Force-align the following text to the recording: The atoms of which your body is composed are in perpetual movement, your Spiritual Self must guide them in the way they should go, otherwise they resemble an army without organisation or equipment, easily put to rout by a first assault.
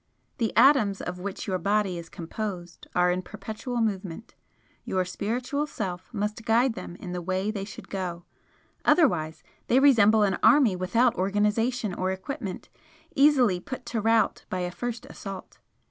The 0.39 0.51
atoms 0.57 0.99
of 0.99 1.19
which 1.19 1.45
your 1.45 1.59
body 1.59 1.99
is 1.99 2.09
composed 2.09 2.87
are 2.95 3.11
in 3.11 3.21
perpetual 3.21 3.81
movement, 3.81 4.33
your 4.83 5.05
Spiritual 5.05 5.67
Self 5.67 6.11
must 6.11 6.43
guide 6.43 6.73
them 6.73 6.95
in 6.95 7.11
the 7.11 7.21
way 7.21 7.51
they 7.51 7.65
should 7.65 7.87
go, 7.87 8.23
otherwise 8.83 9.43
they 9.67 9.79
resemble 9.79 10.23
an 10.23 10.39
army 10.41 10.75
without 10.75 11.13
organisation 11.13 11.93
or 11.93 12.09
equipment, 12.11 12.67
easily 13.15 13.59
put 13.59 13.85
to 13.85 14.01
rout 14.01 14.43
by 14.49 14.61
a 14.61 14.71
first 14.71 15.05
assault. 15.05 15.59